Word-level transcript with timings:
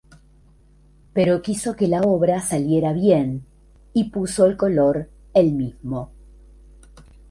Pero 1.13 1.43
quiso 1.43 1.75
que 1.75 1.87
la 1.87 2.01
obra 2.01 2.41
saliera 2.41 2.91
bien 2.91 3.45
y 3.93 4.09
puso 4.09 4.47
el 4.47 4.57
color 4.57 5.11
el 5.35 5.53
mismo. 5.53 6.09